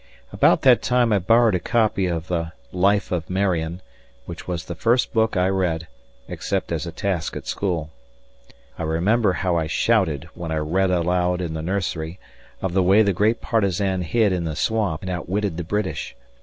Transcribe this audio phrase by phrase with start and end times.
[0.33, 3.83] About that time I borrowed a copy of the "Life of Marion",
[4.25, 5.85] which was the first book I read,
[6.27, 7.91] except as a task at school.
[8.79, 12.17] I remember how I shouted when I read aloud in the nursery
[12.63, 16.15] of the way the great partisan hid in the swamp and outwitted the British.